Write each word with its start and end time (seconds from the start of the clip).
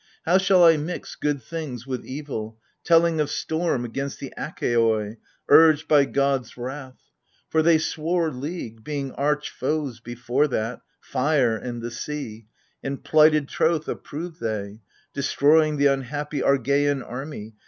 How 0.25 0.39
shall 0.39 0.63
I 0.63 0.77
mix 0.77 1.13
good 1.15 1.43
things 1.43 1.85
with 1.85 2.03
evil, 2.03 2.57
telling 2.83 3.19
Of 3.21 3.29
storm 3.29 3.85
against 3.85 4.19
the 4.19 4.33
Achaioi, 4.35 5.17
urged 5.47 5.87
by 5.87 6.05
gods' 6.05 6.57
wrath? 6.57 7.11
For 7.49 7.61
they 7.61 7.77
swore 7.77 8.31
league, 8.31 8.83
being 8.83 9.11
arch 9.11 9.51
foes 9.51 9.99
before 9.99 10.47
that, 10.47 10.81
Fire 11.01 11.55
and 11.55 11.83
th^ 11.83 11.91
sea: 11.91 12.47
and 12.81 13.03
plighted 13.03 13.47
troth 13.47 13.87
approved 13.87 14.39
they, 14.41 14.79
Destroying 15.13 15.77
the 15.77 15.85
unhappy 15.85 16.41
Argeian 16.41 17.07
army. 17.07 17.53